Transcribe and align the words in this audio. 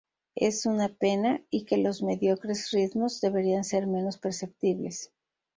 Es 0.33 0.65
una 0.65 0.89
pena" 0.89 1.43
y 1.51 1.65
que 1.65 1.77
"los 1.77 2.01
mediocres 2.01 2.71
ritmos 2.71 3.21
deberían 3.21 3.63
ser 3.63 3.85
menos 3.85 4.17
perceptibles". 4.17 5.11